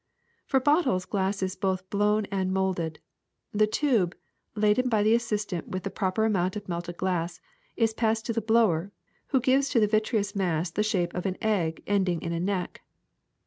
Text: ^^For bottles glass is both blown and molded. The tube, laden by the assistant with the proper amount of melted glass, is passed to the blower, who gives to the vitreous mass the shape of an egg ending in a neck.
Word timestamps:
^^For 0.49 0.63
bottles 0.63 1.05
glass 1.05 1.43
is 1.43 1.55
both 1.55 1.87
blown 1.91 2.25
and 2.31 2.51
molded. 2.51 2.97
The 3.53 3.67
tube, 3.67 4.15
laden 4.55 4.89
by 4.89 5.03
the 5.03 5.13
assistant 5.13 5.67
with 5.67 5.83
the 5.83 5.91
proper 5.91 6.25
amount 6.25 6.55
of 6.55 6.67
melted 6.67 6.97
glass, 6.97 7.39
is 7.77 7.93
passed 7.93 8.25
to 8.25 8.33
the 8.33 8.41
blower, 8.41 8.91
who 9.27 9.39
gives 9.39 9.69
to 9.69 9.79
the 9.79 9.85
vitreous 9.85 10.35
mass 10.35 10.71
the 10.71 10.81
shape 10.81 11.13
of 11.13 11.27
an 11.27 11.37
egg 11.39 11.83
ending 11.85 12.19
in 12.23 12.31
a 12.31 12.39
neck. 12.39 12.81